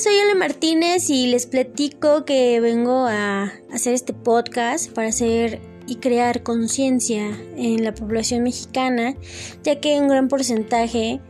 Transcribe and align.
soy 0.00 0.18
Ale 0.18 0.34
Martínez 0.34 1.10
y 1.10 1.26
les 1.26 1.44
platico 1.44 2.24
que 2.24 2.58
vengo 2.60 3.06
a 3.06 3.52
hacer 3.70 3.92
este 3.92 4.14
podcast 4.14 4.90
para 4.90 5.08
hacer 5.08 5.60
y 5.86 5.96
crear 5.96 6.42
conciencia 6.42 7.26
en 7.58 7.84
la 7.84 7.92
población 7.92 8.44
mexicana, 8.44 9.14
ya 9.62 9.78
que 9.78 10.00
un 10.00 10.08
gran 10.08 10.28
porcentaje 10.28 11.20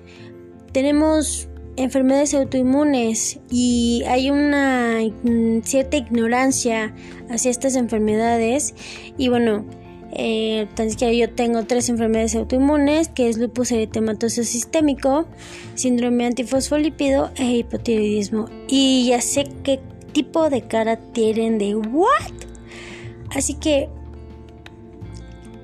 tenemos 0.72 1.48
enfermedades 1.74 2.32
autoinmunes 2.32 3.40
y 3.50 4.04
hay 4.06 4.30
una 4.30 5.00
cierta 5.64 5.96
ignorancia 5.96 6.94
hacia 7.28 7.50
estas 7.50 7.74
enfermedades. 7.74 8.74
Y 9.18 9.30
bueno, 9.30 9.66
eh, 10.12 10.66
tan 10.74 10.90
siquiera 10.90 11.12
yo 11.12 11.32
tengo 11.34 11.64
tres 11.64 11.88
enfermedades 11.88 12.34
autoinmunes, 12.34 13.08
que 13.08 13.28
es 13.28 13.38
lupus 13.38 13.72
eritematoso 13.72 14.44
sistémico, 14.44 15.26
síndrome 15.74 16.26
antifosfolípido 16.26 17.30
e 17.36 17.58
hipotiroidismo. 17.58 18.48
Y 18.68 19.06
ya 19.08 19.20
sé 19.20 19.44
qué 19.62 19.80
tipo 20.12 20.50
de 20.50 20.62
cara 20.62 20.96
tienen 20.96 21.58
de 21.58 21.76
what. 21.76 22.32
Así 23.34 23.54
que 23.54 23.88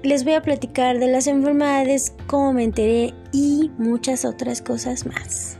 les 0.02 0.24
voy 0.24 0.34
a 0.34 0.42
platicar 0.42 0.98
de 1.00 1.08
las 1.08 1.26
enfermedades, 1.26 2.14
cómo 2.26 2.52
me 2.52 2.64
enteré 2.64 3.12
y 3.32 3.72
muchas 3.76 4.24
otras 4.24 4.62
cosas 4.62 5.04
más. 5.04 5.58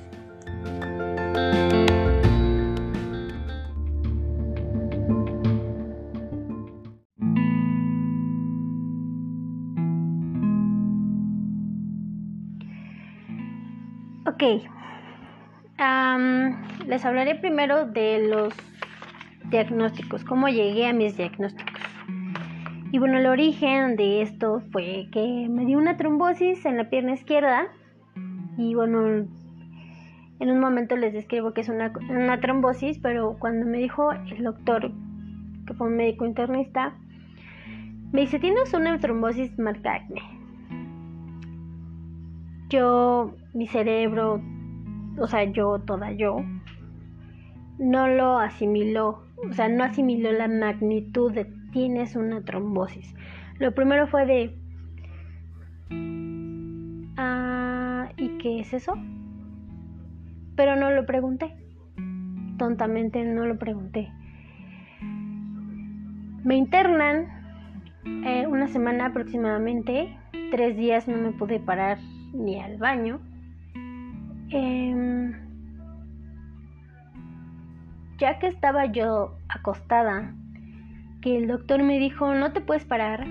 Ok, 14.36 14.42
les 16.86 17.04
hablaré 17.06 17.36
primero 17.36 17.86
de 17.86 18.28
los 18.28 18.52
diagnósticos, 19.48 20.24
cómo 20.24 20.48
llegué 20.48 20.86
a 20.86 20.92
mis 20.92 21.16
diagnósticos. 21.16 21.80
Y 22.92 22.98
bueno, 22.98 23.16
el 23.16 23.24
origen 23.28 23.96
de 23.96 24.20
esto 24.20 24.60
fue 24.72 25.08
que 25.10 25.46
me 25.48 25.64
dio 25.64 25.78
una 25.78 25.96
trombosis 25.96 26.66
en 26.66 26.76
la 26.76 26.90
pierna 26.90 27.14
izquierda. 27.14 27.68
Y 28.58 28.74
bueno, 28.74 29.06
en 29.06 30.50
un 30.50 30.60
momento 30.60 30.98
les 30.98 31.14
describo 31.14 31.54
que 31.54 31.62
es 31.62 31.70
una, 31.70 32.38
trombosis, 32.38 32.98
pero 32.98 33.38
cuando 33.38 33.64
me 33.64 33.78
dijo 33.78 34.12
el 34.12 34.44
doctor, 34.44 34.92
que 35.66 35.72
fue 35.72 35.86
un 35.86 35.96
médico 35.96 36.26
internista, 36.26 36.94
me 38.12 38.20
dice, 38.20 38.38
tienes 38.38 38.74
una 38.74 38.98
trombosis 38.98 39.58
marca 39.58 39.94
acne 39.94 40.35
yo, 42.68 43.34
mi 43.54 43.66
cerebro, 43.66 44.40
o 45.18 45.26
sea, 45.26 45.44
yo, 45.44 45.78
toda 45.80 46.12
yo, 46.12 46.44
no 47.78 48.08
lo 48.08 48.38
asimiló, 48.38 49.22
o 49.48 49.52
sea, 49.52 49.68
no 49.68 49.84
asimiló 49.84 50.32
la 50.32 50.48
magnitud 50.48 51.32
de 51.32 51.46
tienes 51.72 52.16
una 52.16 52.42
trombosis. 52.42 53.14
Lo 53.58 53.74
primero 53.74 54.06
fue 54.06 54.26
de, 54.26 54.54
ah, 57.16 58.08
¿y 58.16 58.28
qué 58.38 58.60
es 58.60 58.72
eso? 58.72 58.94
Pero 60.56 60.76
no 60.76 60.90
lo 60.90 61.04
pregunté, 61.06 61.54
tontamente 62.58 63.24
no 63.24 63.46
lo 63.46 63.58
pregunté. 63.58 64.10
Me 66.44 66.56
internan 66.56 67.26
eh, 68.24 68.46
una 68.46 68.68
semana 68.68 69.06
aproximadamente, 69.06 70.16
tres 70.50 70.76
días 70.76 71.08
no 71.08 71.16
me 71.16 71.32
pude 71.32 71.60
parar 71.60 71.98
ni 72.36 72.60
al 72.60 72.76
baño. 72.76 73.20
Em, 74.50 75.32
ya 78.18 78.38
que 78.38 78.46
estaba 78.46 78.86
yo 78.86 79.36
acostada, 79.48 80.34
que 81.20 81.36
el 81.36 81.48
doctor 81.48 81.82
me 81.82 81.98
dijo, 81.98 82.34
no 82.34 82.52
te 82.52 82.60
puedes 82.60 82.84
parar, 82.84 83.24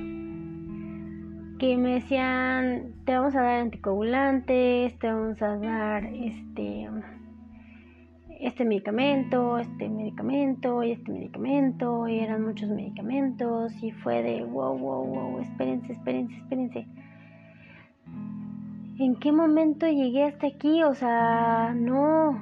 que 1.57 1.77
me 1.77 1.95
decían, 1.95 2.93
te 3.05 3.17
vamos 3.17 3.35
a 3.35 3.41
dar 3.41 3.59
anticoagulantes, 3.61 4.99
te 4.99 5.07
vamos 5.07 5.41
a 5.41 5.57
dar 5.57 6.05
este, 6.05 6.89
este 8.41 8.65
medicamento, 8.65 9.57
este 9.57 9.87
medicamento 9.87 10.83
y 10.83 10.91
este 10.91 11.11
medicamento, 11.11 12.07
y 12.07 12.19
eran 12.19 12.43
muchos 12.43 12.69
medicamentos, 12.69 13.71
y 13.81 13.91
fue 13.91 14.21
de, 14.21 14.43
wow, 14.43 14.77
wow, 14.77 15.05
wow, 15.05 15.39
espérense, 15.39 15.93
espérense, 15.93 16.35
espérense. 16.35 16.87
¿En 18.97 19.15
qué 19.15 19.31
momento 19.31 19.87
llegué 19.87 20.23
hasta 20.23 20.47
aquí? 20.47 20.83
O 20.83 20.93
sea, 20.93 21.73
no. 21.75 22.39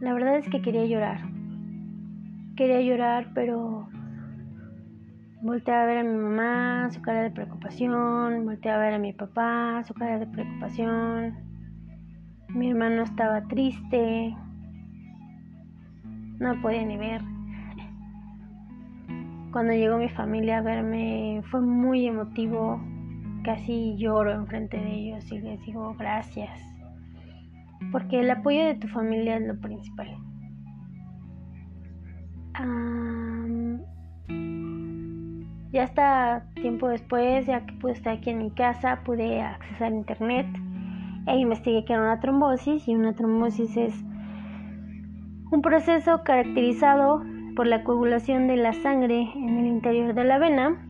La 0.00 0.12
verdad 0.14 0.36
es 0.36 0.48
que 0.48 0.62
quería 0.62 0.86
llorar. 0.86 1.20
Quería 2.56 2.80
llorar, 2.80 3.32
pero 3.34 3.88
volteé 5.42 5.74
a 5.74 5.86
ver 5.86 5.98
a 5.98 6.04
mi 6.04 6.16
mamá, 6.16 6.90
su 6.90 7.00
cara 7.02 7.22
de 7.22 7.30
preocupación, 7.30 8.44
volteé 8.44 8.72
a 8.72 8.78
ver 8.78 8.94
a 8.94 8.98
mi 8.98 9.12
papá, 9.12 9.82
su 9.84 9.94
cara 9.94 10.18
de 10.18 10.26
preocupación. 10.26 11.36
Mi 12.48 12.70
hermano 12.70 13.02
estaba 13.02 13.42
triste. 13.42 14.34
No 16.38 16.60
podía 16.62 16.84
ni 16.84 16.96
ver. 16.96 17.20
Cuando 19.52 19.72
llegó 19.72 19.98
mi 19.98 20.08
familia 20.10 20.58
a 20.58 20.62
verme 20.62 21.42
fue 21.50 21.60
muy 21.60 22.06
emotivo 22.06 22.80
casi 23.42 23.96
lloro 23.96 24.32
enfrente 24.32 24.76
de 24.76 24.92
ellos 24.92 25.30
y 25.32 25.40
les 25.40 25.60
digo 25.62 25.94
gracias. 25.98 26.60
Porque 27.92 28.20
el 28.20 28.30
apoyo 28.30 28.64
de 28.64 28.74
tu 28.74 28.88
familia 28.88 29.36
es 29.36 29.46
lo 29.46 29.60
principal. 29.60 30.08
ya 35.70 35.84
hasta 35.84 36.46
tiempo 36.54 36.88
después, 36.88 37.46
ya 37.46 37.64
que 37.64 37.74
pude 37.74 37.92
estar 37.92 38.14
aquí 38.14 38.30
en 38.30 38.38
mi 38.38 38.50
casa, 38.50 39.00
pude 39.04 39.42
accesar 39.42 39.92
internet 39.92 40.46
e 41.26 41.36
investigué 41.36 41.84
que 41.84 41.92
era 41.92 42.02
una 42.02 42.20
trombosis 42.20 42.88
y 42.88 42.94
una 42.94 43.14
trombosis 43.14 43.76
es 43.76 43.94
un 45.50 45.62
proceso 45.62 46.22
caracterizado 46.24 47.22
por 47.54 47.66
la 47.66 47.84
coagulación 47.84 48.48
de 48.48 48.56
la 48.56 48.72
sangre 48.72 49.30
en 49.34 49.58
el 49.58 49.66
interior 49.66 50.14
de 50.14 50.24
la 50.24 50.38
vena 50.38 50.87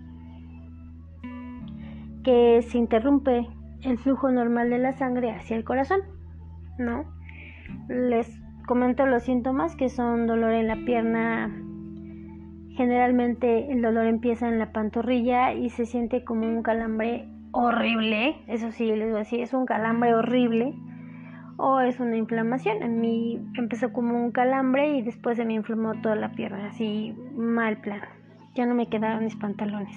que 2.22 2.62
se 2.62 2.78
interrumpe 2.78 3.46
el 3.82 3.98
flujo 3.98 4.30
normal 4.30 4.70
de 4.70 4.78
la 4.78 4.92
sangre 4.92 5.30
hacia 5.30 5.56
el 5.56 5.64
corazón, 5.64 6.00
¿no? 6.78 7.04
Les 7.88 8.40
comento 8.66 9.06
los 9.06 9.22
síntomas 9.22 9.76
que 9.76 9.88
son 9.88 10.26
dolor 10.26 10.52
en 10.52 10.68
la 10.68 10.76
pierna. 10.76 11.48
Generalmente 12.76 13.72
el 13.72 13.82
dolor 13.82 14.06
empieza 14.06 14.48
en 14.48 14.58
la 14.58 14.72
pantorrilla 14.72 15.52
y 15.52 15.70
se 15.70 15.86
siente 15.86 16.24
como 16.24 16.46
un 16.46 16.62
calambre 16.62 17.28
horrible. 17.52 18.36
Eso 18.46 18.70
sí, 18.70 18.86
les 18.86 19.08
voy 19.08 19.16
a 19.16 19.18
decir, 19.20 19.40
es 19.40 19.52
un 19.52 19.66
calambre 19.66 20.14
horrible 20.14 20.74
o 21.56 21.80
es 21.80 21.98
una 21.98 22.16
inflamación. 22.16 22.82
A 22.82 22.88
mí 22.88 23.40
empezó 23.54 23.92
como 23.92 24.16
un 24.22 24.30
calambre 24.30 24.96
y 24.96 25.02
después 25.02 25.36
se 25.36 25.44
me 25.44 25.54
inflamó 25.54 26.00
toda 26.00 26.14
la 26.14 26.32
pierna, 26.32 26.66
así 26.66 27.16
mal 27.36 27.80
plan. 27.80 28.02
Ya 28.54 28.66
no 28.66 28.74
me 28.74 28.88
quedaron 28.88 29.24
mis 29.24 29.36
pantalones 29.36 29.96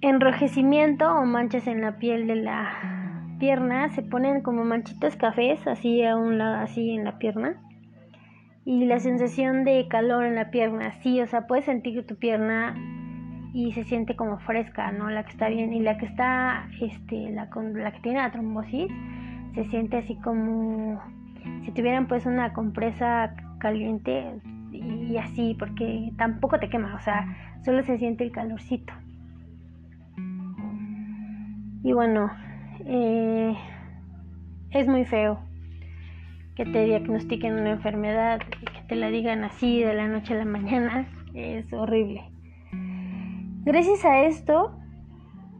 enrojecimiento 0.00 1.12
o 1.12 1.24
manchas 1.24 1.66
en 1.66 1.80
la 1.80 1.98
piel 1.98 2.26
de 2.26 2.36
la 2.36 3.36
pierna, 3.38 3.88
se 3.90 4.02
ponen 4.02 4.42
como 4.42 4.64
manchitas 4.64 5.16
cafés 5.16 5.66
así 5.66 6.04
a 6.04 6.16
un 6.16 6.38
lado, 6.38 6.56
así 6.56 6.90
en 6.90 7.04
la 7.04 7.18
pierna. 7.18 7.60
Y 8.64 8.84
la 8.84 9.00
sensación 9.00 9.64
de 9.64 9.88
calor 9.88 10.24
en 10.24 10.34
la 10.34 10.50
pierna, 10.50 10.92
sí, 11.02 11.20
o 11.20 11.26
sea, 11.26 11.46
puedes 11.46 11.64
sentir 11.64 12.06
tu 12.06 12.16
pierna 12.16 12.74
y 13.54 13.72
se 13.72 13.84
siente 13.84 14.14
como 14.14 14.38
fresca, 14.38 14.92
¿no? 14.92 15.08
La 15.08 15.24
que 15.24 15.30
está 15.30 15.48
bien 15.48 15.72
y 15.72 15.80
la 15.80 15.96
que 15.96 16.06
está, 16.06 16.68
este, 16.80 17.30
la, 17.30 17.48
la 17.74 17.92
que 17.92 18.00
tiene 18.00 18.18
la 18.18 18.30
trombosis, 18.30 18.92
se 19.54 19.64
siente 19.70 19.96
así 19.96 20.16
como 20.16 21.00
si 21.64 21.72
tuvieran 21.72 22.06
pues 22.06 22.26
una 22.26 22.52
compresa 22.52 23.34
caliente 23.58 24.40
y 24.70 25.16
así, 25.16 25.56
porque 25.58 26.12
tampoco 26.18 26.58
te 26.58 26.68
quema, 26.68 26.94
o 26.94 27.00
sea, 27.00 27.26
solo 27.64 27.82
se 27.84 27.98
siente 27.98 28.24
el 28.24 28.32
calorcito. 28.32 28.92
Y 31.88 31.94
bueno, 31.94 32.30
eh, 32.84 33.56
es 34.72 34.86
muy 34.86 35.06
feo 35.06 35.38
que 36.54 36.66
te 36.66 36.84
diagnostiquen 36.84 37.54
una 37.54 37.70
enfermedad 37.70 38.40
y 38.60 38.66
que 38.66 38.82
te 38.86 38.94
la 38.94 39.08
digan 39.08 39.42
así 39.42 39.82
de 39.82 39.94
la 39.94 40.06
noche 40.06 40.34
a 40.34 40.36
la 40.36 40.44
mañana. 40.44 41.08
Es 41.32 41.72
horrible. 41.72 42.24
Gracias 43.64 44.04
a 44.04 44.20
esto, 44.24 44.78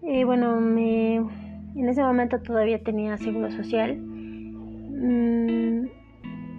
eh, 0.03 0.25
bueno, 0.25 0.61
me, 0.61 1.15
en 1.15 1.89
ese 1.89 2.03
momento 2.03 2.43
todavía 2.43 2.83
tenía 2.83 3.17
seguro 3.17 3.51
social. 3.51 3.97
Mm, 3.97 5.87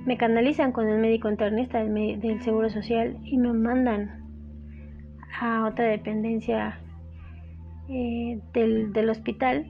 me 0.03 0.17
canalizan 0.17 0.71
con 0.71 0.89
el 0.89 0.99
médico 0.99 1.29
internista 1.29 1.83
del, 1.83 2.19
del 2.19 2.41
seguro 2.41 2.71
social 2.71 3.19
y 3.23 3.37
me 3.37 3.53
mandan 3.53 4.25
a 5.39 5.67
otra 5.67 5.85
dependencia 5.85 6.79
eh, 7.89 8.39
del, 8.53 9.09
hospital 9.09 9.65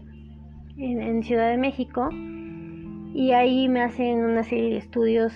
en, 0.77 1.23
Ciudad 1.23 1.49
de 1.49 1.57
México 1.57 2.09
y 2.11 3.31
ahí 3.31 3.69
me 3.69 3.81
hacen 3.81 4.25
una 4.25 4.43
serie 4.43 4.71
de 4.71 4.77
estudios 4.77 5.33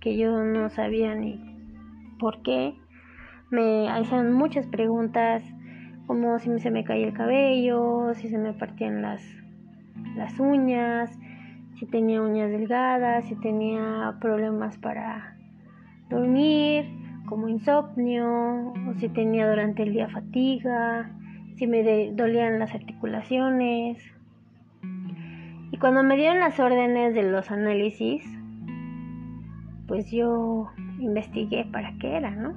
que 0.00 0.16
yo 0.16 0.44
no 0.44 0.70
sabía 0.70 1.14
ni 1.14 1.40
por 2.18 2.42
qué. 2.42 2.74
Me 3.50 3.88
hacían 3.88 4.32
muchas 4.32 4.66
preguntas, 4.66 5.42
como 6.06 6.38
si 6.38 6.58
se 6.58 6.70
me 6.70 6.84
caía 6.84 7.08
el 7.08 7.14
cabello, 7.14 8.14
si 8.14 8.28
se 8.28 8.38
me 8.38 8.52
partían 8.52 9.02
las, 9.02 9.22
las 10.16 10.38
uñas, 10.38 11.18
si 11.78 11.86
tenía 11.86 12.22
uñas 12.22 12.50
delgadas, 12.50 13.24
si 13.24 13.34
tenía 13.36 14.16
problemas 14.20 14.78
para 14.78 15.36
dormir, 16.08 17.03
como 17.26 17.48
insomnio, 17.48 18.72
o 18.72 18.94
si 18.98 19.08
tenía 19.08 19.48
durante 19.48 19.82
el 19.82 19.92
día 19.92 20.08
fatiga, 20.08 21.10
si 21.56 21.66
me 21.66 22.12
dolían 22.12 22.58
las 22.58 22.74
articulaciones. 22.74 24.02
Y 25.70 25.78
cuando 25.78 26.02
me 26.02 26.16
dieron 26.16 26.40
las 26.40 26.58
órdenes 26.60 27.14
de 27.14 27.22
los 27.22 27.50
análisis, 27.50 28.24
pues 29.86 30.10
yo 30.10 30.70
investigué 30.98 31.64
para 31.64 31.96
qué 31.98 32.16
era, 32.16 32.30
¿no? 32.30 32.54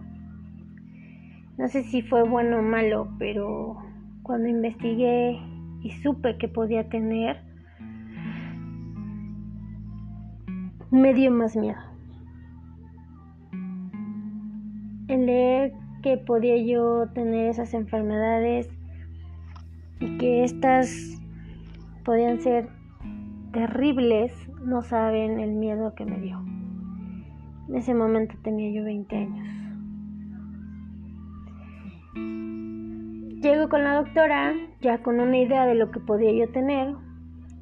No 1.57 1.67
sé 1.67 1.83
si 1.83 2.01
fue 2.01 2.23
bueno 2.23 2.59
o 2.59 2.61
malo, 2.61 3.07
pero 3.17 3.77
cuando 4.21 4.47
investigué 4.47 5.39
y 5.81 5.91
supe 6.03 6.37
que 6.37 6.47
podía 6.47 6.87
tener, 6.89 7.41
me 10.91 11.13
dio 11.13 11.31
más 11.31 11.55
miedo. 11.55 11.96
Podía 16.15 16.55
yo 16.57 17.07
tener 17.13 17.49
esas 17.49 17.73
enfermedades 17.73 18.69
y 19.99 20.17
que 20.17 20.45
estas 20.45 21.19
podían 22.05 22.39
ser 22.39 22.69
terribles, 23.51 24.31
no 24.63 24.81
saben 24.81 25.39
el 25.39 25.51
miedo 25.51 25.93
que 25.95 26.05
me 26.05 26.19
dio. 26.19 26.41
En 27.67 27.75
ese 27.75 27.93
momento 27.93 28.35
tenía 28.43 28.71
yo 28.71 28.85
20 28.85 29.17
años. 29.17 29.47
Llego 33.41 33.69
con 33.69 33.83
la 33.83 33.95
doctora, 33.95 34.53
ya 34.81 35.01
con 35.03 35.19
una 35.19 35.37
idea 35.37 35.65
de 35.65 35.75
lo 35.75 35.91
que 35.91 35.99
podía 35.99 36.31
yo 36.31 36.51
tener, 36.51 36.95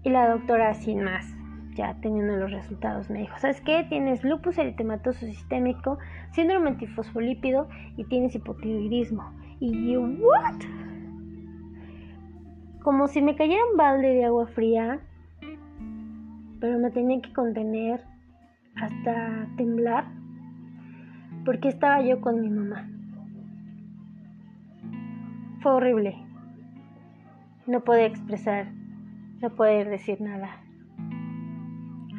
y 0.03 0.09
la 0.09 0.29
doctora 0.29 0.73
sin 0.73 1.03
más, 1.03 1.34
ya 1.75 1.93
teniendo 2.01 2.37
los 2.37 2.51
resultados, 2.51 3.09
me 3.09 3.19
dijo, 3.19 3.37
¿sabes 3.37 3.61
qué? 3.61 3.85
Tienes 3.87 4.23
lupus 4.23 4.57
eritematoso 4.57 5.25
sistémico, 5.25 5.99
síndrome 6.31 6.69
antifosfolípido 6.69 7.67
y 7.97 8.05
tienes 8.05 8.33
hipotiroidismo. 8.33 9.31
Y 9.59 9.91
yo, 9.91 10.01
¿what? 10.01 10.61
Como 12.81 13.07
si 13.07 13.21
me 13.21 13.35
cayera 13.35 13.61
un 13.71 13.77
balde 13.77 14.07
de 14.07 14.25
agua 14.25 14.47
fría, 14.47 14.99
pero 16.59 16.79
me 16.79 16.91
tenía 16.91 17.21
que 17.21 17.33
contener 17.33 18.01
hasta 18.75 19.47
temblar, 19.57 20.05
porque 21.45 21.67
estaba 21.67 22.01
yo 22.01 22.21
con 22.21 22.41
mi 22.41 22.49
mamá. 22.49 22.89
Fue 25.61 25.73
horrible. 25.73 26.15
No 27.67 27.81
podía 27.81 28.05
expresar, 28.05 28.67
no 29.41 29.49
poder 29.49 29.89
decir 29.89 30.21
nada. 30.21 30.61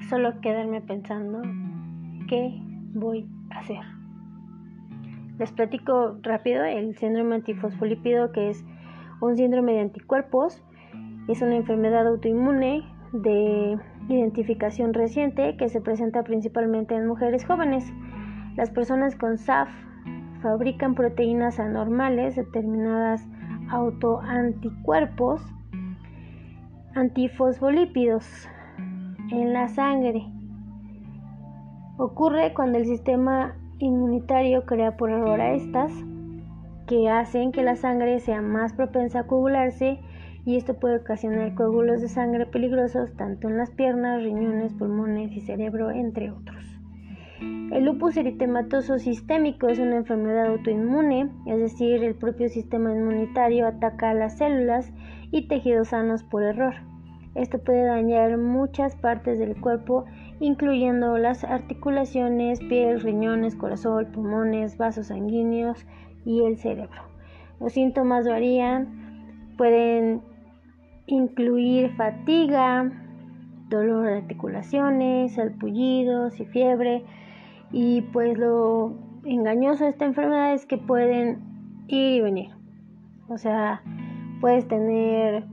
Solo 0.09 0.41
quedarme 0.41 0.81
pensando 0.81 1.43
qué 2.29 2.61
voy 2.95 3.29
a 3.51 3.59
hacer. 3.59 3.81
Les 5.39 5.51
platico 5.51 6.19
rápido 6.23 6.65
el 6.65 6.97
síndrome 6.97 7.35
antifosfolípido, 7.35 8.31
que 8.31 8.51
es 8.51 8.65
un 9.21 9.37
síndrome 9.37 9.73
de 9.73 9.81
anticuerpos. 9.81 10.63
Es 11.29 11.43
una 11.43 11.57
enfermedad 11.57 12.07
autoinmune 12.07 12.85
de 13.13 13.79
identificación 14.09 14.95
reciente 14.95 15.57
que 15.57 15.69
se 15.69 15.81
presenta 15.81 16.23
principalmente 16.23 16.95
en 16.95 17.09
mujeres 17.09 17.45
jóvenes. 17.45 17.93
Las 18.57 18.71
personas 18.71 19.17
con 19.17 19.39
SAF 19.39 19.69
fabrican 20.41 20.95
proteínas 20.95 21.59
anormales 21.59 22.37
determinadas 22.37 23.27
autoanticuerpos 23.71 25.43
antifosfolípidos 26.95 28.49
en 29.31 29.53
la 29.53 29.69
sangre. 29.69 30.25
Ocurre 31.99 32.53
cuando 32.55 32.79
el 32.79 32.87
sistema 32.87 33.57
inmunitario 33.79 34.65
crea 34.65 34.97
por 34.97 35.11
error 35.11 35.41
a 35.41 35.55
estas 35.55 35.93
que 36.87 37.09
hacen 37.09 37.53
que 37.53 37.63
la 37.63 37.77
sangre 37.77 38.21
sea 38.21 38.43
más 38.43 38.73
propensa 38.73 39.21
a 39.21 39.27
coagularse 39.27 39.99
y 40.45 40.57
esto 40.57 40.75
puede 40.75 40.99
ocasionar 40.99 41.55
coágulos 41.55 42.01
de 42.01 42.09
sangre 42.09 42.47
peligrosos 42.47 43.13
tanto 43.17 43.49
en 43.49 43.59
las 43.59 43.71
piernas, 43.71 44.23
riñones, 44.23 44.73
pulmones 44.75 45.33
y 45.33 45.41
cerebro, 45.41 45.91
entre 45.91 46.31
otros. 46.31 46.65
El 47.41 47.85
lupus 47.85 48.17
eritematoso 48.17 49.01
sistémico 49.01 49.69
es 49.69 49.81
una 49.81 49.97
enfermedad 49.97 50.47
autoinmune, 50.47 51.31
es 51.47 51.59
decir, 51.59 52.05
el 52.05 52.15
propio 52.15 52.49
sistema 52.49 52.93
inmunitario 52.93 53.67
ataca 53.67 54.11
a 54.11 54.15
las 54.15 54.39
células 54.39 54.93
y 55.33 55.49
tejidos 55.49 55.89
sanos 55.89 56.23
por 56.23 56.45
error. 56.45 56.75
Esto 57.37 57.59
puede 57.59 57.85
dañar 57.85 58.39
muchas 58.39 58.97
partes 58.97 59.39
del 59.39 59.61
cuerpo, 59.61 60.07
incluyendo 60.41 61.19
las 61.19 61.45
articulaciones, 61.45 62.61
piel, 62.61 62.99
riñones, 63.03 63.55
corazón, 63.55 64.07
pulmones, 64.07 64.79
vasos 64.79 65.09
sanguíneos 65.09 65.85
y 66.25 66.45
el 66.45 66.57
cerebro. 66.57 67.03
Los 67.61 67.75
síntomas 67.75 68.27
varían, 68.27 69.53
pueden 69.59 70.23
incluir 71.07 71.91
fatiga, 71.97 72.91
dolor 73.69 74.07
de 74.07 74.17
articulaciones, 74.17 75.35
salpullidos 75.35 76.41
y 76.41 76.47
fiebre. 76.47 77.05
Y 77.71 78.01
pues 78.01 78.39
lo 78.39 78.95
engañoso 79.25 79.85
de 79.85 79.91
esta 79.91 80.07
enfermedad 80.07 80.55
es 80.55 80.65
que 80.65 80.79
pueden 80.79 81.85
ir 81.87 82.13
y 82.13 82.21
venir. 82.23 82.51
O 83.29 83.37
sea, 83.37 83.83
puedes 84.41 84.67
tener 84.69 85.45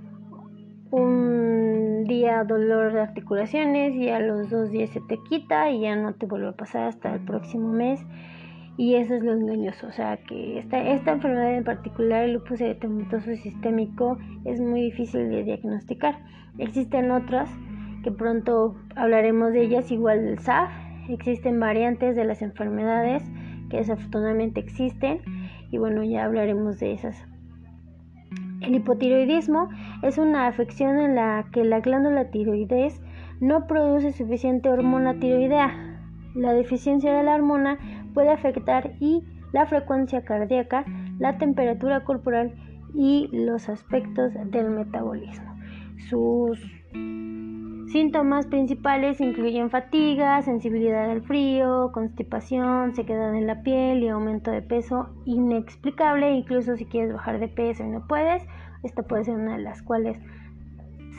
dolor 2.44 2.94
de 2.94 3.02
articulaciones 3.02 3.96
y 3.96 4.10
a 4.10 4.20
los 4.20 4.50
dos 4.50 4.70
días 4.70 4.90
se 4.90 5.02
te 5.02 5.18
quita 5.30 5.70
y 5.72 5.82
ya 5.82 5.96
no 5.96 6.14
te 6.14 6.26
vuelve 6.26 6.50
a 6.50 6.54
pasar 6.54 6.84
hasta 6.84 7.14
el 7.14 7.26
próximo 7.26 7.70
mes 7.70 8.06
y 8.76 8.96
eso 8.96 9.14
es 9.14 9.24
lo 9.24 9.34
engañoso, 9.34 9.88
o 9.88 9.92
sea 9.92 10.18
que 10.18 10.58
esta, 10.58 10.82
esta 10.82 11.12
enfermedad 11.12 11.56
en 11.56 11.64
particular, 11.64 12.24
el 12.24 12.34
lupus 12.34 12.60
eritematoso 12.60 13.36
sistémico, 13.36 14.18
es 14.46 14.60
muy 14.60 14.82
difícil 14.82 15.30
de 15.30 15.44
diagnosticar. 15.44 16.18
Existen 16.58 17.12
otras 17.12 17.50
que 18.04 18.12
pronto 18.12 18.76
hablaremos 18.96 19.54
de 19.54 19.64
ellas, 19.64 19.92
igual 19.92 20.28
el 20.28 20.40
SAF, 20.40 20.72
existen 21.08 21.60
variantes 21.60 22.16
de 22.16 22.26
las 22.26 22.42
enfermedades 22.42 23.24
que 23.70 23.78
desafortunadamente 23.78 24.60
existen 24.60 25.22
y 25.72 25.78
bueno, 25.78 26.04
ya 26.04 26.26
hablaremos 26.26 26.80
de 26.80 26.94
esas. 26.94 27.33
El 28.64 28.76
hipotiroidismo 28.76 29.70
es 30.04 30.18
una 30.18 30.48
afección 30.48 30.98
en 30.98 31.16
la 31.16 31.46
que 31.52 31.66
la 31.66 31.82
glándula 31.82 32.32
tiroides 32.32 33.02
no 33.42 33.68
produce 33.68 34.14
suficiente 34.14 34.70
hormona 34.70 35.20
tiroidea. 35.20 36.00
La 36.34 36.54
deficiencia 36.54 37.14
de 37.14 37.24
la 37.24 37.36
hormona 37.36 37.78
puede 38.14 38.30
afectar 38.30 38.94
y 39.02 39.22
la 39.52 39.66
frecuencia 39.66 40.24
cardíaca, 40.24 40.86
la 41.20 41.38
temperatura 41.38 42.06
corporal 42.06 42.54
y 42.96 43.28
los 43.34 43.68
aspectos 43.68 44.34
del 44.46 44.70
metabolismo. 44.70 45.58
Sus 46.10 46.60
síntomas 47.92 48.48
principales 48.48 49.22
incluyen 49.22 49.70
fatiga, 49.70 50.42
sensibilidad 50.42 51.10
al 51.10 51.22
frío, 51.22 51.92
constipación, 51.94 52.96
sequedad 52.96 53.36
en 53.36 53.48
la 53.48 53.62
piel 53.62 54.04
y 54.04 54.10
aumento 54.10 54.52
de 54.52 54.62
peso 54.62 55.10
inexplicable, 55.26 56.32
incluso 56.32 56.76
si 56.76 56.86
quieres 56.86 57.14
bajar 57.14 57.40
de 57.40 57.48
peso 57.48 57.84
y 57.84 57.90
no 57.90 58.08
puedes, 58.08 58.44
esta 58.84 59.04
puede 59.04 59.26
ser 59.26 59.36
una 59.36 59.58
de 59.58 59.64
las 59.64 59.82
cuales 59.82 60.20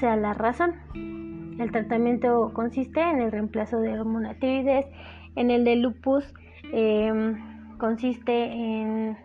sea 0.01 0.17
la 0.17 0.35
razón. 0.35 0.75
El 1.61 1.71
tratamiento 1.71 2.51
consiste 2.53 3.01
en 3.01 3.21
el 3.21 3.31
reemplazo 3.31 3.81
de 3.81 3.99
hormona 3.99 4.35
tiroides, 4.35 4.87
en 5.37 5.51
el 5.51 5.65
de 5.65 5.77
lupus 5.77 6.35
Em, 6.77 7.37
consiste 7.79 8.33
en 8.33 9.17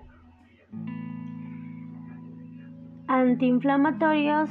antiinflamatorios 3.08 4.50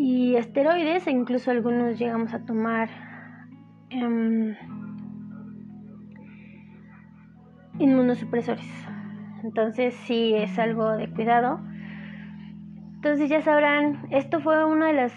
y 0.00 0.36
esteroides 0.36 1.08
e 1.08 1.10
incluso 1.10 1.50
algunos 1.50 1.98
llegamos 1.98 2.32
a 2.32 2.44
tomar 2.44 2.88
em, 3.90 4.54
inmunosupresores. 7.80 8.64
Entonces 9.42 9.94
sí 10.06 10.34
es 10.36 10.56
algo 10.56 10.92
de 10.92 11.10
cuidado. 11.10 11.58
Entonces 12.94 13.28
ya 13.28 13.42
sabrán, 13.42 14.06
esto 14.10 14.38
fue 14.38 14.64
una 14.64 14.86
de 14.86 14.92
las 14.92 15.12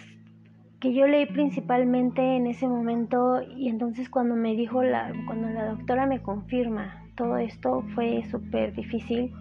que 0.80 0.96
yo 0.96 1.06
leí 1.06 1.28
principalmente 1.28 2.38
en 2.38 2.48
ese 2.48 2.68
momento 2.68 3.40
y 3.56 3.70
entonces 3.70 4.10
cuando 4.10 4.36
me 4.36 4.56
dijo 4.56 4.82
la, 4.82 5.14
cuando 5.28 5.48
la 5.50 5.66
doctora 5.66 6.08
me 6.08 6.24
confirma 6.24 7.06
todo 7.14 7.38
esto 7.38 7.84
fue 7.94 8.24
súper 8.32 8.74
difícil. 8.74 9.32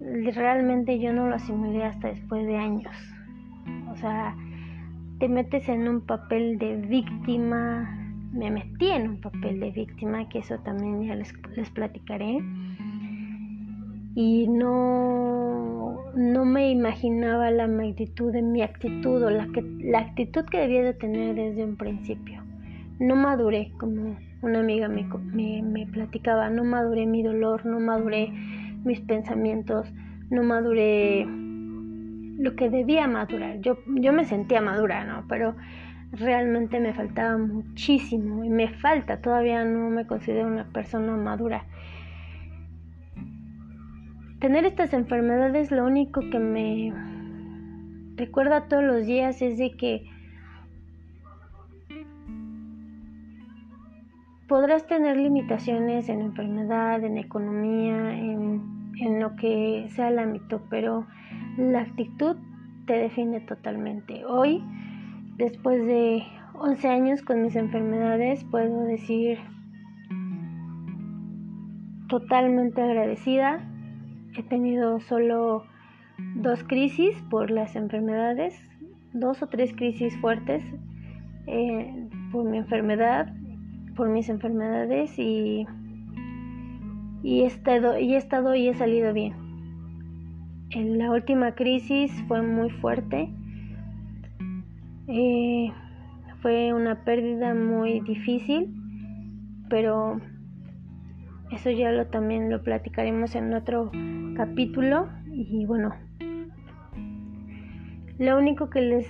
Realmente 0.00 0.98
yo 0.98 1.12
no 1.12 1.28
lo 1.28 1.34
asimilé 1.34 1.84
hasta 1.84 2.08
después 2.08 2.46
de 2.46 2.56
años. 2.56 2.96
O 3.90 3.96
sea, 3.96 4.34
te 5.18 5.28
metes 5.28 5.68
en 5.68 5.88
un 5.88 6.00
papel 6.00 6.58
de 6.58 6.76
víctima, 6.76 8.04
me 8.32 8.50
metí 8.50 8.90
en 8.90 9.08
un 9.10 9.20
papel 9.20 9.60
de 9.60 9.70
víctima, 9.70 10.28
que 10.28 10.40
eso 10.40 10.58
también 10.58 11.04
ya 11.04 11.14
les, 11.14 11.32
les 11.56 11.70
platicaré. 11.70 12.38
Y 14.16 14.46
no, 14.48 15.96
no 16.14 16.44
me 16.44 16.70
imaginaba 16.70 17.50
la 17.50 17.66
magnitud 17.66 18.32
de 18.32 18.42
mi 18.42 18.62
actitud 18.62 19.22
o 19.22 19.30
la, 19.30 19.46
que, 19.48 19.62
la 19.80 20.00
actitud 20.00 20.44
que 20.44 20.58
debía 20.58 20.82
de 20.82 20.94
tener 20.94 21.34
desde 21.34 21.64
un 21.64 21.76
principio. 21.76 22.42
No 22.98 23.16
maduré, 23.16 23.72
como 23.78 24.16
una 24.42 24.60
amiga 24.60 24.88
me, 24.88 25.04
me, 25.32 25.62
me 25.62 25.86
platicaba, 25.86 26.50
no 26.50 26.64
maduré 26.64 27.06
mi 27.06 27.22
dolor, 27.22 27.66
no 27.66 27.80
maduré 27.80 28.32
mis 28.84 29.00
pensamientos, 29.00 29.92
no 30.30 30.42
maduré 30.42 31.26
lo 32.38 32.56
que 32.56 32.70
debía 32.70 33.06
madurar. 33.06 33.60
Yo, 33.60 33.78
yo 33.86 34.12
me 34.12 34.24
sentía 34.24 34.60
madura, 34.60 35.04
¿no? 35.04 35.24
Pero 35.28 35.54
realmente 36.12 36.80
me 36.80 36.92
faltaba 36.92 37.36
muchísimo 37.38 38.44
y 38.44 38.48
me 38.48 38.68
falta, 38.68 39.20
todavía 39.20 39.64
no 39.64 39.90
me 39.90 40.06
considero 40.06 40.46
una 40.46 40.64
persona 40.64 41.16
madura. 41.16 41.64
Tener 44.40 44.64
estas 44.64 44.92
enfermedades 44.92 45.70
lo 45.70 45.84
único 45.84 46.20
que 46.30 46.38
me 46.38 46.92
recuerda 48.16 48.68
todos 48.68 48.84
los 48.84 49.06
días 49.06 49.40
es 49.42 49.58
de 49.58 49.72
que 49.72 50.04
podrás 54.46 54.86
tener 54.86 55.16
limitaciones 55.16 56.08
en 56.08 56.20
enfermedad, 56.20 57.02
en 57.02 57.16
economía, 57.16 58.14
en, 58.14 58.92
en 59.00 59.20
lo 59.20 59.34
que 59.36 59.86
sea 59.94 60.08
el 60.08 60.18
ámbito, 60.18 60.62
pero 60.68 61.06
la 61.56 61.80
actitud 61.80 62.36
te 62.86 62.94
define 62.94 63.40
totalmente. 63.40 64.24
Hoy 64.24 64.62
después 65.36 65.84
de 65.86 66.22
11 66.54 66.88
años 66.88 67.22
con 67.22 67.42
mis 67.42 67.56
enfermedades, 67.56 68.44
puedo 68.44 68.84
decir 68.84 69.38
totalmente 72.08 72.80
agradecida. 72.80 73.60
He 74.36 74.42
tenido 74.42 75.00
solo 75.00 75.64
dos 76.36 76.62
crisis 76.64 77.20
por 77.30 77.50
las 77.50 77.74
enfermedades, 77.76 78.54
dos 79.12 79.42
o 79.42 79.48
tres 79.48 79.72
crisis 79.74 80.16
fuertes 80.20 80.62
eh, 81.46 82.08
por 82.30 82.44
mi 82.44 82.58
enfermedad, 82.58 83.32
por 83.96 84.08
mis 84.08 84.28
enfermedades 84.28 85.18
y, 85.18 85.66
y, 87.22 87.42
he 87.42 87.46
estado, 87.46 87.98
y 87.98 88.14
he 88.14 88.16
estado 88.16 88.54
y 88.54 88.68
he 88.68 88.74
salido 88.74 89.12
bien. 89.12 89.43
En 90.70 90.98
la 90.98 91.10
última 91.10 91.54
crisis 91.54 92.12
fue 92.26 92.42
muy 92.42 92.70
fuerte. 92.70 93.28
Eh, 95.06 95.72
fue 96.42 96.72
una 96.72 97.04
pérdida 97.04 97.54
muy 97.54 98.00
difícil, 98.00 98.74
pero 99.68 100.20
eso 101.50 101.70
ya 101.70 101.92
lo 101.92 102.06
también 102.06 102.50
lo 102.50 102.62
platicaremos 102.62 103.34
en 103.34 103.54
otro 103.54 103.90
capítulo. 104.36 105.08
Y 105.32 105.64
bueno, 105.66 105.94
lo 108.18 108.38
único 108.38 108.70
que 108.70 108.80
les 108.80 109.06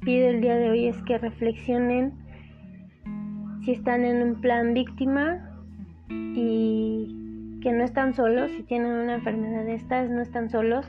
pido 0.00 0.28
el 0.28 0.40
día 0.40 0.56
de 0.56 0.70
hoy 0.70 0.86
es 0.86 1.02
que 1.02 1.18
reflexionen 1.18 2.14
si 3.64 3.72
están 3.72 4.04
en 4.04 4.22
un 4.22 4.40
plan 4.40 4.72
víctima 4.72 5.50
y 6.08 7.25
que 7.66 7.72
no 7.72 7.82
están 7.82 8.14
solos, 8.14 8.52
si 8.52 8.62
tienen 8.62 8.92
una 8.92 9.14
enfermedad 9.14 9.64
de 9.64 9.74
estas, 9.74 10.08
no 10.08 10.22
están 10.22 10.50
solos. 10.50 10.86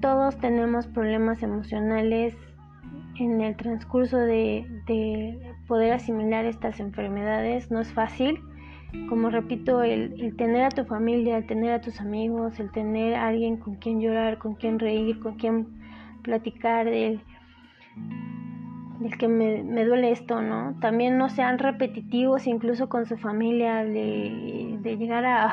Todos 0.00 0.36
tenemos 0.38 0.88
problemas 0.88 1.44
emocionales, 1.44 2.34
en 3.16 3.40
el 3.40 3.54
transcurso 3.54 4.16
de, 4.18 4.66
poder 5.68 5.92
asimilar 5.92 6.46
estas 6.46 6.80
enfermedades 6.80 7.70
no 7.70 7.78
es 7.78 7.92
fácil. 7.92 8.40
Como 9.08 9.30
repito, 9.30 9.84
el, 9.84 10.34
tener 10.36 10.64
a 10.64 10.70
tu 10.70 10.84
familia, 10.84 11.36
el 11.36 11.46
tener 11.46 11.74
a 11.74 11.80
tus 11.80 12.00
amigos, 12.00 12.58
el 12.58 12.72
tener 12.72 13.14
a 13.14 13.28
alguien 13.28 13.56
con 13.56 13.76
quien 13.76 14.00
llorar, 14.00 14.38
con 14.38 14.56
quien 14.56 14.80
reír, 14.80 15.20
con 15.20 15.36
quien 15.36 15.68
platicar 16.24 16.86
del, 16.86 17.20
del 19.00 19.18
que 19.18 19.28
me, 19.28 19.62
me, 19.62 19.84
duele 19.84 20.12
esto, 20.12 20.40
¿no? 20.40 20.76
También 20.80 21.18
no 21.18 21.28
sean 21.28 21.58
repetitivos, 21.58 22.46
incluso 22.46 22.88
con 22.88 23.06
su 23.06 23.16
familia, 23.16 23.84
de, 23.84 24.78
de 24.80 24.96
llegar 24.96 25.24
a... 25.24 25.50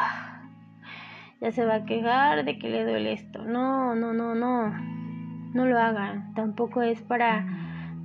ya 1.41 1.51
se 1.51 1.65
va 1.65 1.75
a 1.75 1.85
quejar 1.85 2.45
de 2.45 2.59
que 2.59 2.69
le 2.69 2.83
duele 2.83 3.13
esto. 3.13 3.43
No, 3.43 3.95
no, 3.95 4.13
no, 4.13 4.35
no 4.35 4.97
no 5.57 5.65
lo 5.65 5.79
hagan. 5.79 6.33
Tampoco 6.35 6.81
es 6.81 7.01
para 7.01 7.45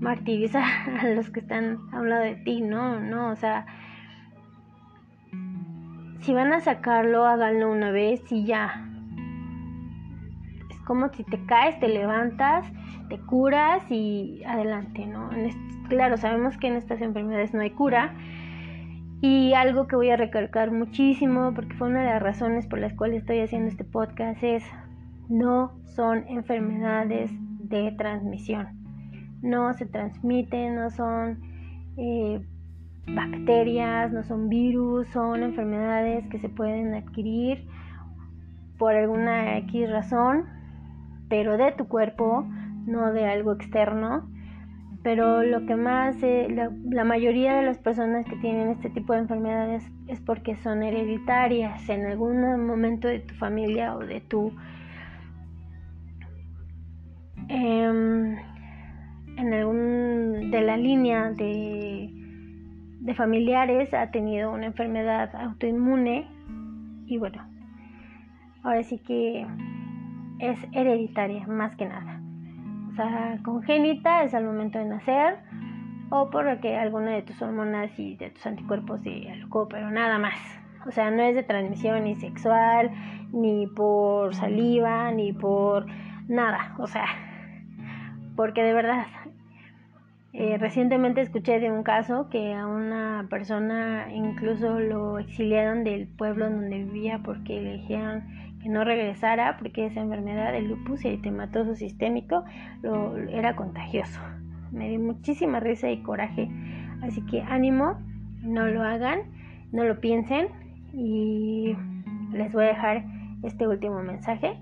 martirizar 0.01 0.65
a 1.01 1.09
los 1.09 1.31
que 1.31 1.41
están 1.41 1.79
a 1.93 2.01
un 2.01 2.11
lado 2.11 2.23
de 2.23 2.37
ti, 2.37 2.61
no, 2.61 2.99
no, 2.99 3.31
o 3.31 3.37
sea, 3.37 3.67
si 6.21 6.33
van 6.33 6.53
a 6.53 6.61
sacarlo, 6.61 7.27
háganlo 7.27 7.71
una 7.71 7.91
vez 7.91 8.21
y 8.33 8.45
ya. 8.45 8.89
Como 10.85 11.09
si 11.11 11.25
te 11.25 11.45
caes, 11.47 11.79
te 11.81 11.89
levantas, 11.89 12.67
te 13.09 13.19
curas 13.19 13.83
y 13.91 14.43
adelante, 14.45 15.07
¿no? 15.07 15.31
claro, 15.89 16.17
sabemos 16.17 16.57
que 16.57 16.69
en 16.69 16.77
estas 16.77 17.01
enfermedades 17.01 17.55
no 17.55 17.61
hay 17.61 17.71
cura. 17.71 18.15
Y 19.21 19.53
algo 19.55 19.87
que 19.87 19.95
voy 19.95 20.11
a 20.11 20.17
recalcar 20.17 20.73
muchísimo, 20.73 21.53
porque 21.55 21.75
fue 21.77 21.89
una 21.89 22.01
de 22.01 22.07
las 22.07 22.23
razones 22.23 22.67
por 22.67 22.81
las 22.81 22.93
cuales 22.95 23.19
estoy 23.19 23.41
haciendo 23.41 23.69
este 23.69 23.85
podcast, 23.85 24.43
es 24.43 24.65
no 25.29 25.73
son 25.85 26.27
enfermedades 26.29 27.31
de 27.61 27.93
transmisión. 27.93 28.69
No 29.43 29.75
se 29.75 29.87
transmiten, 29.87 30.75
no 30.75 30.91
son 30.91 31.41
eh, 31.97 32.45
bacterias, 33.07 34.12
no 34.12 34.23
son 34.23 34.49
virus, 34.49 35.07
son 35.09 35.43
enfermedades 35.43 36.27
que 36.29 36.39
se 36.39 36.49
pueden 36.49 36.95
adquirir 36.95 37.67
por 38.79 38.95
alguna 38.95 39.59
X 39.59 39.91
razón, 39.91 40.47
pero 41.33 41.57
de 41.57 41.73
tu 41.73 41.89
cuerpo, 41.89 42.47
no 42.85 43.11
de 43.15 43.25
algo 43.25 43.55
externo. 43.55 44.29
Pero 45.03 45.43
lo 45.43 45.65
que 45.65 45.77
más, 45.77 46.23
eh, 46.23 46.47
la, 46.51 46.71
la, 46.91 47.05
mayoría 47.05 47.55
de 47.55 47.62
las 47.62 47.79
personas 47.79 48.27
que 48.27 48.37
tienen 48.37 48.69
este 48.69 48.91
tipo 48.91 49.15
de 49.15 49.21
enfermedades 49.21 49.83
es 50.09 50.21
porque 50.21 50.57
son 50.57 50.83
hereditarias 50.83 51.89
en 51.89 52.05
algún 52.05 52.67
momento 52.67 53.09
de 53.09 53.21
tu 53.21 53.35
familia 53.37 53.97
o 53.97 54.01
de 54.01 54.21
tu 54.21 54.53
Em, 57.49 58.37
en 59.37 59.55
algún 59.55 60.51
de 60.51 60.61
la 60.61 60.77
línea 60.77 61.31
de, 61.33 62.11
de 63.01 63.15
familiares 63.15 63.93
ha 63.95 64.11
tenido 64.11 64.53
una 64.53 64.67
enfermedad 64.67 65.35
autoinmune 65.35 66.27
y 67.07 67.19
bueno, 67.19 67.47
ahora 68.62 68.83
sí 68.85 68.99
que 68.99 69.47
es 70.43 70.59
hereditaria 70.73 71.47
más 71.47 71.77
que 71.77 71.87
nada. 71.87 72.21
O 72.91 72.95
sea, 72.97 73.39
congénita 73.45 74.25
es 74.25 74.35
al 74.35 74.45
momento 74.45 74.79
de 74.79 74.87
nacer 74.87 75.39
o 76.11 76.31
porque 76.31 76.77
alguna 76.77 77.13
de 77.13 77.23
tus 77.23 77.41
hormonas 77.41 77.97
y 77.99 78.17
de 78.17 78.31
tus 78.31 78.45
anticuerpos 78.45 79.01
se 79.03 79.31
alocó, 79.31 79.69
pero 79.69 79.91
nada 79.91 80.19
más. 80.19 80.37
O 80.87 80.91
sea, 80.91 81.13
no 81.13 81.23
es 81.23 81.37
de 81.37 81.45
transmisión 81.45 82.03
ni 82.05 82.17
sexual, 82.17 82.91
ni 83.33 83.69
por 83.69 84.35
saliva, 84.35 85.13
ni 85.13 85.33
por 85.33 85.87
nada. 86.27 86.75
O 86.79 86.89
sea, 86.89 87.07
porque 88.35 88.65
de 88.65 88.73
verdad, 88.73 89.07
eh, 90.33 90.59
recientemente 90.59 91.21
escuché 91.21 91.61
de 91.61 91.71
un 91.71 91.85
caso 91.85 92.29
que 92.31 92.53
a 92.53 92.67
una 92.67 93.29
persona 93.31 94.09
incluso 94.13 94.81
lo 94.81 95.21
exiliaron 95.21 95.85
del 95.85 96.09
pueblo 96.09 96.51
donde 96.51 96.79
vivía 96.79 97.21
porque 97.23 97.61
le 97.61 97.87
que 98.62 98.69
no 98.69 98.85
regresara 98.85 99.57
porque 99.59 99.87
esa 99.87 100.00
enfermedad 100.00 100.52
del 100.52 100.69
lupus 100.69 101.04
eritematoso 101.04 101.75
sistémico 101.75 102.45
lo, 102.83 103.16
era 103.16 103.57
contagioso. 103.57 104.21
Me 104.71 104.88
dio 104.88 105.00
muchísima 105.00 105.61
risa 105.61 105.90
y 105.90 106.02
coraje. 106.02 106.49
Así 107.02 107.21
que 107.26 107.42
ánimo, 107.42 107.99
no 108.42 108.66
lo 108.66 108.83
hagan, 108.83 109.23
no 109.73 109.85
lo 109.85 110.00
piensen 110.00 110.49
y 110.92 111.76
les 112.33 112.52
voy 112.52 112.64
a 112.64 112.69
dejar 112.69 113.04
este 113.42 113.66
último 113.66 114.02
mensaje 114.02 114.57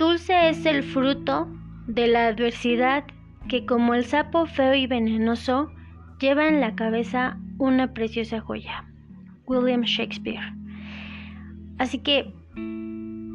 Dulce 0.00 0.48
es 0.48 0.64
el 0.64 0.82
fruto 0.82 1.46
de 1.86 2.08
la 2.08 2.28
adversidad 2.28 3.04
que 3.50 3.66
como 3.66 3.92
el 3.92 4.06
sapo 4.06 4.46
feo 4.46 4.74
y 4.74 4.86
venenoso 4.86 5.70
lleva 6.18 6.48
en 6.48 6.62
la 6.62 6.74
cabeza 6.74 7.38
una 7.58 7.92
preciosa 7.92 8.40
joya. 8.40 8.86
William 9.46 9.82
Shakespeare. 9.82 10.54
Así 11.80 11.98
que 11.98 12.32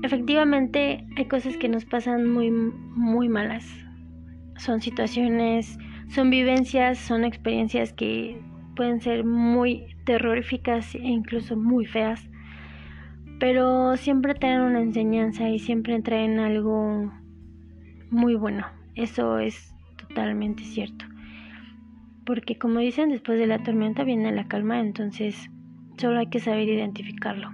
efectivamente 0.04 1.06
hay 1.18 1.26
cosas 1.26 1.58
que 1.58 1.68
nos 1.68 1.84
pasan 1.84 2.30
muy 2.32 2.50
muy 2.52 3.28
malas. 3.28 3.66
Son 4.58 4.80
situaciones, 4.80 5.78
son 6.08 6.30
vivencias, 6.30 6.98
son 6.98 7.26
experiencias 7.26 7.92
que 7.92 8.40
pueden 8.78 9.02
ser 9.02 9.26
muy 9.26 9.88
terroríficas 10.06 10.96
e 10.96 11.00
incluso 11.00 11.58
muy 11.58 11.86
feas 11.86 12.30
pero 13.40 13.98
siempre 13.98 14.34
traen 14.34 14.62
una 14.62 14.82
enseñanza 14.82 15.50
y 15.50 15.60
siempre 15.60 16.02
traen 16.02 16.40
algo 16.40 17.12
muy 18.10 18.36
bueno. 18.36 18.66
Eso 18.96 19.40
es 19.40 19.74
totalmente 19.98 20.64
cierto. 20.64 21.06
porque 22.26 22.58
como 22.58 22.80
dicen, 22.80 23.10
después 23.10 23.38
de 23.38 23.46
la 23.46 23.62
tormenta 23.62 24.04
viene 24.04 24.32
la 24.32 24.48
calma, 24.48 24.80
entonces 24.80 25.48
solo 25.98 26.18
hay 26.20 26.28
que 26.28 26.40
saber 26.40 26.68
identificarlo. 26.68 27.52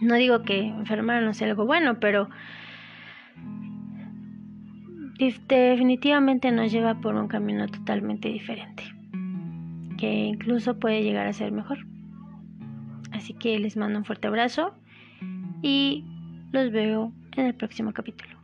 No 0.00 0.14
digo 0.14 0.42
que 0.42 0.60
enfermar 0.60 1.22
no 1.22 1.34
sea 1.34 1.48
algo 1.48 1.66
bueno, 1.66 1.98
pero 1.98 2.28
definitivamente 5.48 6.52
nos 6.52 6.70
lleva 6.70 7.00
por 7.00 7.16
un 7.16 7.28
camino 7.28 7.66
totalmente 7.66 8.28
diferente, 8.28 8.84
que 9.96 10.12
incluso 10.12 10.78
puede 10.78 11.02
llegar 11.02 11.26
a 11.26 11.32
ser 11.32 11.50
mejor. 11.50 11.78
Así 13.10 13.34
que 13.34 13.58
les 13.58 13.76
mando 13.76 13.98
un 13.98 14.04
fuerte 14.04 14.28
abrazo 14.28 14.74
y 15.62 16.04
los 16.52 16.70
veo 16.70 17.12
en 17.36 17.46
el 17.46 17.54
próximo 17.54 17.92
capítulo. 17.92 18.37